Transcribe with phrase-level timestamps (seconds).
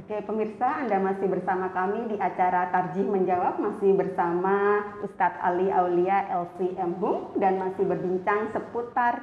[0.00, 6.24] Oke pemirsa, Anda masih bersama kami di acara Tarjih Menjawab, masih bersama Ustadz Ali Aulia
[6.40, 9.20] LCM Hum dan masih berbincang seputar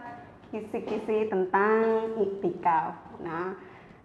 [0.53, 2.93] kisi-kisi tentang iktikaf.
[3.25, 3.57] Nah,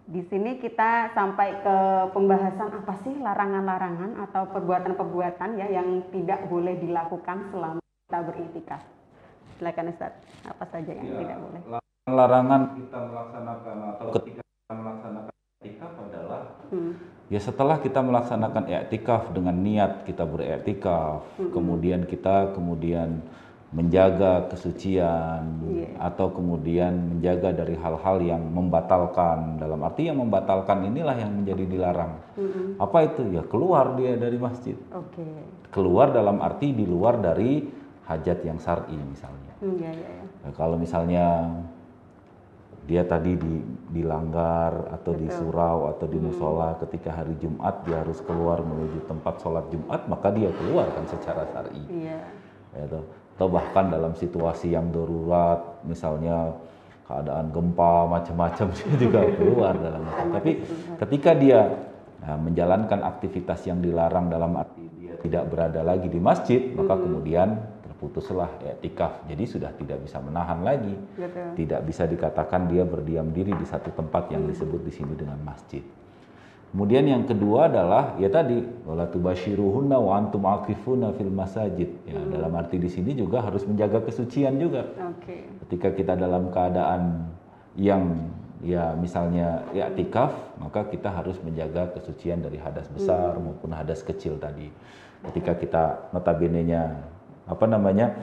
[0.08, 1.76] di sini kita sampai ke
[2.16, 8.80] pembahasan apa sih larangan-larangan atau perbuatan-perbuatan ya yang tidak boleh dilakukan selama kita beriktikaf.
[9.60, 10.16] Silakan Ustaz,
[10.48, 11.62] apa saja yang ya, tidak boleh?
[12.08, 14.42] Larangan kita melaksanakan atau ketika
[17.32, 21.48] ya setelah kita melaksanakan iktikaf dengan niat kita beriktikaf, hmm.
[21.56, 23.24] kemudian kita kemudian
[23.72, 25.96] menjaga kesucian yeah.
[25.96, 32.20] atau kemudian menjaga dari hal-hal yang membatalkan dalam arti yang membatalkan inilah yang menjadi dilarang
[32.36, 32.76] mm-hmm.
[32.76, 35.24] apa itu ya keluar dia dari masjid okay.
[35.72, 37.64] keluar dalam arti di luar dari
[38.12, 40.28] hajat yang syar'i misalnya mm, yeah, yeah, yeah.
[40.44, 41.26] Nah, kalau misalnya
[42.82, 43.62] dia tadi di,
[43.94, 45.22] dilanggar atau Betul.
[45.22, 46.78] di surau atau di musola hmm.
[46.86, 51.46] ketika hari Jumat dia harus keluar menuju tempat sholat Jumat maka dia keluar kan secara
[51.54, 51.82] syar'i.
[51.86, 52.20] Iya.
[52.74, 53.00] Gitu.
[53.38, 56.58] Atau bahkan dalam situasi yang darurat misalnya
[57.06, 60.26] keadaan gempa macam-macam dia juga keluar dalam itu.
[60.34, 60.52] Tapi
[61.06, 61.60] ketika dia
[62.18, 67.02] nah, menjalankan aktivitas yang dilarang dalam arti dia tidak berada lagi di masjid, maka hmm.
[67.06, 67.48] kemudian
[68.02, 69.22] putuslah etikaf.
[69.30, 70.98] Jadi sudah tidak bisa menahan lagi.
[71.14, 71.54] Betul.
[71.54, 75.86] Tidak bisa dikatakan dia berdiam diri di satu tempat yang disebut di sini dengan masjid.
[76.72, 82.00] Kemudian yang kedua adalah ya tadi wala tubashiruhunna wa antum aqifuna fil masajid.
[82.08, 82.32] Ya, hmm.
[82.32, 84.88] dalam arti di sini juga harus menjaga kesucian juga.
[85.20, 85.52] Okay.
[85.62, 87.28] Ketika kita dalam keadaan
[87.76, 88.32] yang
[88.64, 93.52] ya misalnya ya tikaf, maka kita harus menjaga kesucian dari hadas besar hmm.
[93.52, 94.72] maupun hadas kecil tadi.
[95.28, 95.84] Ketika kita
[96.16, 97.11] notabene-nya
[97.46, 98.14] apa namanya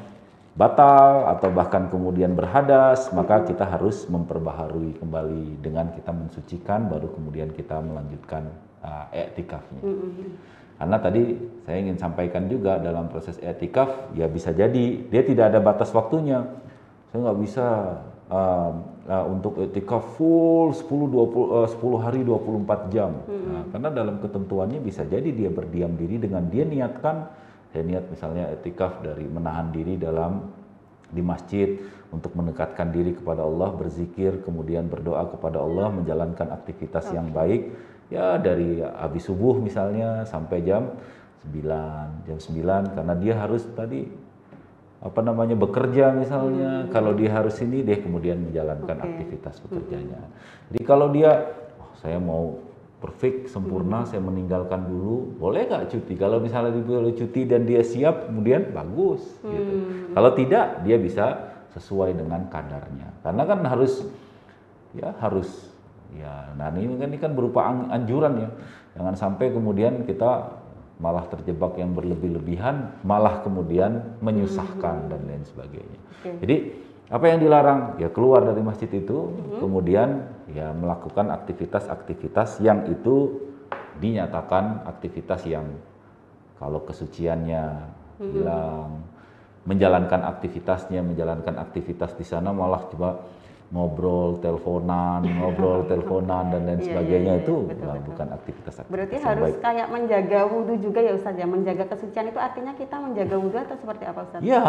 [0.60, 7.56] batal atau bahkan kemudian berhadas, maka kita harus memperbaharui kembali dengan kita mensucikan baru kemudian
[7.56, 8.52] kita melanjutkan
[8.84, 9.80] uh, etikafnya.
[9.80, 10.30] Mm -hmm.
[10.80, 11.24] Karena tadi
[11.68, 16.44] saya ingin sampaikan juga dalam proses etikaf ya bisa jadi dia tidak ada batas waktunya.
[17.12, 17.68] Saya nggak bisa
[18.28, 18.72] uh,
[19.08, 23.12] uh, untuk etikaf full 10 20 uh, 10 hari 24 jam.
[23.16, 23.48] Mm -hmm.
[23.48, 27.28] nah, karena dalam ketentuannya bisa jadi dia berdiam diri dengan dia niatkan
[27.70, 30.50] saya niat misalnya etikaf dari menahan diri dalam
[31.10, 31.78] di masjid
[32.10, 37.16] untuk mendekatkan diri kepada Allah, berzikir, kemudian berdoa kepada Allah, menjalankan aktivitas okay.
[37.18, 37.70] yang baik
[38.10, 40.98] ya dari habis subuh misalnya sampai jam
[41.46, 44.10] 9, jam 9 karena dia harus tadi
[45.00, 46.92] apa namanya bekerja misalnya, hmm.
[46.92, 49.08] kalau dia harus ini dia kemudian menjalankan okay.
[49.08, 50.20] aktivitas bekerjanya.
[50.20, 50.34] Hmm.
[50.74, 51.32] Jadi kalau dia
[51.80, 52.69] oh, saya mau
[53.00, 54.08] perfect sempurna hmm.
[54.12, 58.76] saya meninggalkan dulu boleh nggak cuti kalau misalnya dia boleh cuti dan dia siap kemudian
[58.76, 59.48] bagus gitu.
[59.48, 59.56] hmm.
[59.56, 59.76] gitu
[60.14, 61.26] kalau tidak dia bisa
[61.72, 64.04] sesuai dengan kadarnya karena kan harus
[64.92, 65.48] ya harus
[66.12, 68.50] ya nah ini kan ini kan berupa anjuran ya
[69.00, 70.60] jangan sampai kemudian kita
[71.00, 75.10] malah terjebak yang berlebih-lebihan malah kemudian menyusahkan hmm.
[75.16, 76.36] dan lain sebagainya okay.
[76.44, 76.56] jadi
[77.10, 79.60] apa yang dilarang ya keluar dari masjid itu hmm.
[79.66, 83.50] kemudian ya melakukan aktivitas-aktivitas yang itu
[83.98, 85.66] dinyatakan aktivitas yang
[86.62, 87.66] kalau kesuciannya
[88.22, 88.30] hmm.
[88.30, 89.02] hilang
[89.66, 93.26] menjalankan aktivitasnya menjalankan aktivitas di sana malah coba
[93.74, 98.06] ngobrol teleponan ngobrol teleponan dan lain iya, sebagainya iya, iya, itu betul, betul.
[98.14, 99.62] bukan aktivitas, aktivitas berarti harus baik.
[99.66, 103.78] kayak menjaga wudhu juga ya Ustaz ya menjaga kesucian itu artinya kita menjaga wudhu atau
[103.82, 104.42] seperti apa Ustaz?
[104.46, 104.64] Iya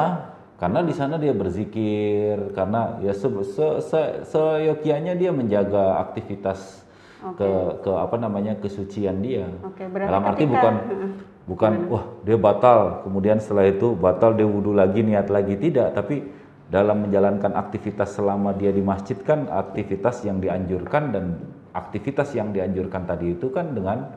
[0.60, 6.84] karena di sana dia berzikir karena ya se, se, se, seyokianya dia menjaga aktivitas
[7.24, 7.40] okay.
[7.40, 7.50] ke
[7.88, 9.48] ke apa namanya kesucian dia.
[9.72, 10.74] Okay, dalam arti ketika, bukan
[11.48, 15.56] bukan wah dia batal kemudian setelah itu batal dia wudhu lagi niat lagi.
[15.56, 16.28] Tidak tapi
[16.68, 21.24] dalam menjalankan aktivitas selama dia di masjid kan aktivitas yang dianjurkan dan
[21.72, 24.12] aktivitas yang dianjurkan tadi itu kan dengan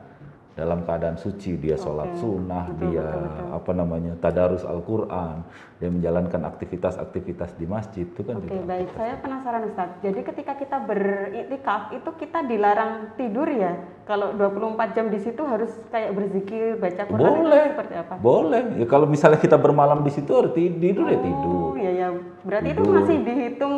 [0.54, 2.22] dalam keadaan suci dia sholat okay.
[2.22, 3.48] sunnah betul, dia betul, betul.
[3.58, 5.42] apa namanya tadarus Al-Quran
[5.82, 8.88] dia menjalankan aktivitas-aktivitas di masjid itu kan Oke okay, baik.
[8.94, 9.90] saya penasaran Ustaz.
[10.00, 13.82] Jadi ketika kita beriktikaf itu kita dilarang tidur ya?
[14.06, 17.66] Kalau 24 jam di situ harus kayak berzikir baca Quran boleh.
[17.74, 18.14] seperti apa?
[18.22, 18.64] Boleh.
[18.80, 21.72] Ya kalau misalnya kita bermalam di situ harus tidur ya oh, ya tidur.
[21.76, 22.08] ya ya
[22.46, 22.84] berarti tidur.
[22.86, 23.76] itu masih dihitung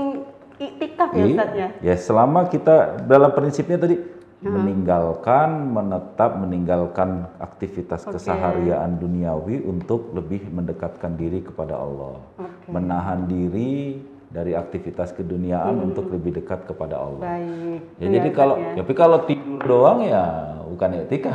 [0.59, 1.67] iktikaf ya Ustaz ya?
[1.81, 4.14] Ya selama kita dalam prinsipnya tadi
[4.45, 4.53] hmm.
[4.53, 8.21] meninggalkan menetap meninggalkan aktivitas okay.
[8.21, 12.69] keseharian duniawi untuk lebih mendekatkan diri kepada Allah okay.
[12.69, 13.97] menahan diri
[14.29, 15.87] dari aktivitas keduniaan hmm.
[15.91, 17.23] untuk lebih dekat kepada Allah.
[17.23, 17.79] Baik.
[18.03, 18.83] Ya, jadi ya, kalau ya.
[18.83, 20.23] tapi kalau tidur doang ya
[20.67, 21.33] bukan etika.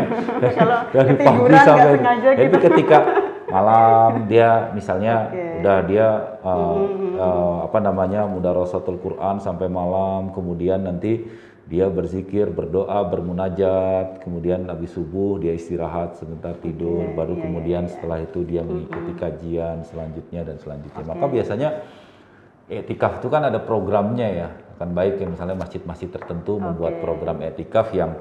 [0.58, 1.92] kalau dari pagi sampai
[2.24, 2.58] jadi gitu.
[2.72, 2.98] ketika
[3.48, 5.60] malam dia misalnya okay.
[5.60, 6.08] udah dia
[6.44, 7.14] uh, hmm.
[7.16, 11.24] uh, apa namanya mudarosatul Quran sampai malam kemudian nanti
[11.68, 17.82] dia berzikir, berdoa, bermunajat, kemudian habis subuh dia istirahat sebentar tidur, Oke, baru iya, kemudian
[17.84, 17.92] iya, iya.
[17.92, 21.04] setelah itu dia mengikuti kajian selanjutnya dan selanjutnya.
[21.04, 21.68] Maka biasanya
[22.72, 24.48] etikaf itu kan ada programnya ya.
[24.80, 27.02] Kan baik ya misalnya masjid-masjid tertentu membuat Oke.
[27.04, 28.16] program etikaf yang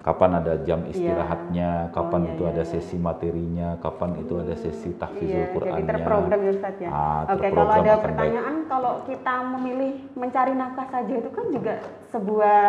[0.00, 2.70] kapan ada jam istirahatnya, kapan Oh, iya, itu iya, ada iya.
[2.72, 5.76] sesi materinya, kapan itu ada sesi tahfizul Iya, Qur'annya.
[5.76, 6.88] jadi terprogram ya Ustaz ya.
[6.88, 8.04] Ah, Oke, kalau terprogram ada akan baik.
[8.08, 11.74] pertanyaan kalau kita memilih mencari nafkah saja itu kan juga
[12.08, 12.64] sebuah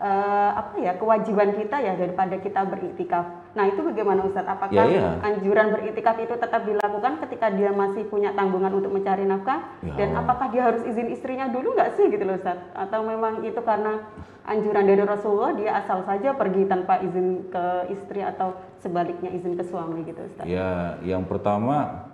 [0.00, 3.26] eh, apa ya kewajiban kita ya daripada kita beriktikaf.
[3.50, 4.46] Nah itu bagaimana Ustaz?
[4.46, 5.18] Apakah Ya, iya.
[5.26, 9.74] anjuran beriktikaf itu tetap dilakukan ketika dia masih punya tanggungan untuk mencari nafkah?
[9.82, 9.94] Ya.
[9.98, 12.62] Dan apakah dia harus izin istrinya dulu nggak sih gitu loh Ustaz?
[12.78, 14.06] Atau memang itu karena
[14.46, 19.64] anjuran dari Rasulullah dia asal saja pergi tanpa izin ke istri atau sebaliknya izin ke
[19.66, 20.46] suami gitu Ustaz?
[20.46, 22.06] Ya, yang pertama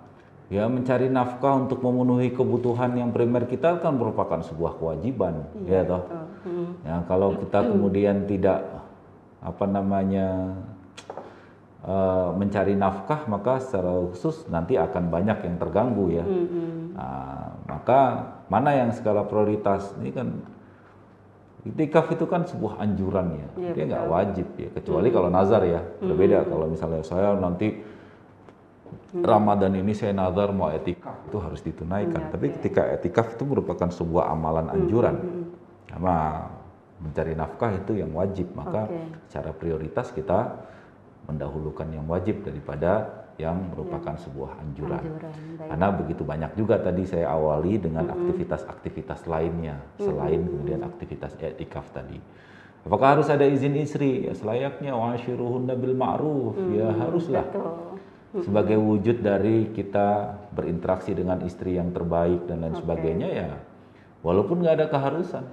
[0.47, 6.07] ya mencari nafkah untuk memenuhi kebutuhan yang primer kita kan merupakan sebuah kewajiban, ya toh.
[6.07, 6.69] Oh, hmm.
[6.87, 8.63] Ya, kalau kita kemudian tidak
[9.43, 10.55] apa namanya
[12.35, 16.25] mencari nafkah, maka secara khusus nanti akan banyak yang terganggu ya.
[16.25, 18.01] Hmm, Nah, maka
[18.49, 20.33] mana yang skala prioritas ini kan
[21.67, 25.83] Itikaf itu kan sebuah anjuran ya, Iya, dia nggak wajib ya, kecuali kalau nazar ya,
[25.99, 26.47] berbeda.
[26.47, 27.83] Kalau misalnya saya nanti
[29.11, 32.31] Ramadan ini saya nazar mau etikaf itu harus ditunaikan.
[32.31, 35.15] Tapi ketika etikaf itu merupakan sebuah amalan anjuran,
[35.91, 36.47] sama
[37.03, 38.47] mencari nafkah itu yang wajib.
[38.55, 39.27] Maka Oke.
[39.27, 40.39] secara prioritas kita
[41.25, 44.97] mendahulukan yang wajib daripada yang merupakan sebuah anjuran.
[44.97, 45.33] Anjuran.
[45.69, 52.17] Karena begitu banyak juga tadi saya awali dengan aktivitas-aktivitas lainnya selain kemudian aktivitas i'tikaf tadi.
[52.87, 54.25] Apakah harus ada izin istri?
[54.25, 56.55] Ya selayaknya washiruhunna bil ma'ruf.
[56.73, 57.45] Ya haruslah.
[57.45, 57.99] Betul.
[58.43, 63.49] Sebagai wujud dari kita berinteraksi dengan istri yang terbaik dan lain sebagainya ya
[64.25, 65.45] walaupun nggak ada keharusan.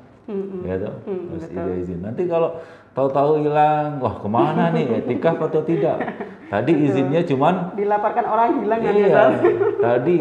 [0.65, 2.01] Ya toh, harus ada izin.
[2.01, 2.57] Nanti kalau
[2.97, 4.87] tahu-tahu hilang, wah ke mana nih?
[5.05, 6.01] Etikaf atau tidak?
[6.45, 9.33] Tadi izinnya cuman Dilaporkan orang hilang kan ya Iya, Ustaz?
[9.83, 10.17] tadi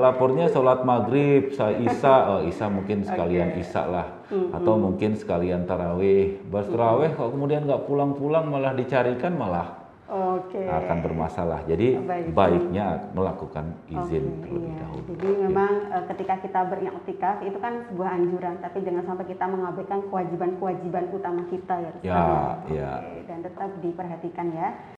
[0.00, 6.40] lapornya sholat maghrib, sa isya, oh isya mungkin sekalian isya lah, atau mungkin sekalian tarawih.
[6.48, 9.75] Bas tarawih kok kemudian nggak pulang-pulang malah dicarikan malah
[10.06, 10.62] Oke.
[10.62, 11.66] akan bermasalah.
[11.66, 12.30] Jadi Baik.
[12.30, 14.78] baiknya melakukan izin Oke, terlebih iya.
[14.86, 15.02] dahulu.
[15.18, 20.00] Jadi memang eh, ketika kita beriktikaf itu kan sebuah anjuran, tapi jangan sampai kita mengabaikan
[20.06, 21.92] kewajiban-kewajiban utama kita ya.
[22.06, 22.22] Ya,
[22.62, 22.92] Oke, ya.
[23.26, 24.68] Dan tetap diperhatikan ya.